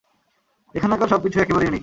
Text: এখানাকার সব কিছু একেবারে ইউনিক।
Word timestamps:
এখানাকার 0.75 1.07
সব 1.07 1.19
কিছু 1.23 1.37
একেবারে 1.39 1.65
ইউনিক। 1.65 1.79